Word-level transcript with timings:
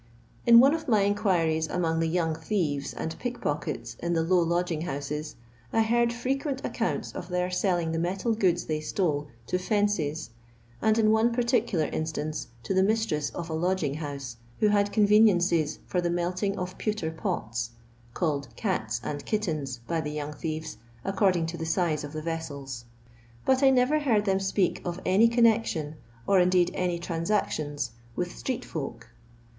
In 0.47 0.59
one 0.59 0.73
of 0.73 0.87
my 0.87 1.01
inquiries 1.03 1.67
among 1.67 1.99
the 1.99 2.07
young 2.07 2.33
thieves 2.33 2.91
and 2.91 3.15
pickpockets 3.19 3.93
in 3.99 4.13
the 4.13 4.23
low 4.23 4.41
lodg 4.43 4.71
ing 4.71 4.81
houses, 4.81 5.35
I 5.71 5.83
heard 5.83 6.11
frequent 6.11 6.59
accounts 6.65 7.11
of 7.11 7.27
their 7.29 7.51
selling 7.51 7.91
the 7.91 7.99
metal 7.99 8.33
goods 8.33 8.65
they 8.65 8.79
stole, 8.79 9.27
to 9.45 9.57
''fences," 9.59 10.29
and 10.81 10.97
in 10.97 11.11
one 11.11 11.31
particular 11.31 11.85
instance, 11.85 12.47
to 12.63 12.73
the 12.73 12.81
mistietf 12.81 13.31
of 13.35 13.47
a 13.47 13.53
lodging 13.53 13.93
house, 13.93 14.37
who 14.59 14.69
had 14.69 14.91
conveniences 14.91 15.77
for 15.85 16.01
the 16.01 16.09
melting 16.09 16.57
of 16.57 16.79
pewter 16.79 17.11
pots 17.11 17.69
(called 18.15 18.47
cats 18.55 18.99
and 19.03 19.23
kittens" 19.27 19.81
by 19.87 20.01
the 20.01 20.09
young 20.09 20.33
thieves, 20.33 20.77
according 21.05 21.45
to 21.45 21.57
the 21.57 21.65
sise 21.67 22.03
of 22.03 22.13
the 22.13 22.23
vessels), 22.23 22.85
but 23.45 23.61
I 23.61 23.69
never 23.69 23.99
heard 23.99 24.25
them 24.25 24.39
speak 24.39 24.81
of 24.83 24.99
any 25.05 25.25
i 25.31 25.35
connection, 25.35 25.97
or 26.25 26.39
indeed 26.39 26.71
any 26.73 26.97
transactions, 26.97 27.91
with 28.15 28.35
street*' 28.35 28.65
folk. 28.65 29.11